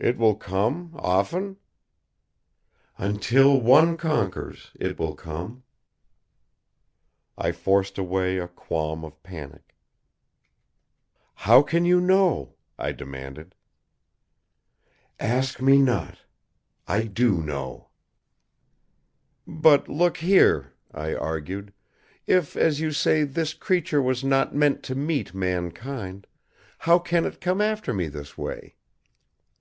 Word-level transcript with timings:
"It 0.00 0.16
will 0.16 0.36
come 0.36 0.92
often?" 0.94 1.56
"Until 2.98 3.60
one 3.60 3.96
conquers, 3.96 4.70
It 4.78 4.96
will 4.96 5.16
come." 5.16 5.64
I 7.36 7.50
forced 7.50 7.98
away 7.98 8.38
a 8.38 8.46
qualm 8.46 9.04
of 9.04 9.20
panic. 9.24 9.74
"How 11.34 11.62
can 11.62 11.84
you 11.84 12.00
know?" 12.00 12.54
I 12.78 12.92
demanded. 12.92 13.56
"Ask 15.18 15.60
me 15.60 15.78
not. 15.78 16.20
I 16.86 17.02
do 17.06 17.42
know." 17.42 17.88
"But, 19.48 19.88
look 19.88 20.18
here!" 20.18 20.74
I 20.92 21.12
argued. 21.16 21.72
"If 22.24 22.54
as 22.56 22.78
you 22.78 22.92
say, 22.92 23.24
this 23.24 23.52
creature 23.52 24.00
was 24.00 24.22
not 24.22 24.54
meant 24.54 24.84
to 24.84 24.94
meet 24.94 25.34
mankind, 25.34 26.28
how 26.78 27.00
can 27.00 27.24
It 27.24 27.40
come 27.40 27.60
after 27.60 27.92
me 27.92 28.06
this 28.06 28.38
way?" 28.38 28.76